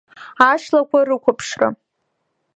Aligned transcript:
Ашлақәа 0.49 0.99
рқәыԥшра… 1.07 1.69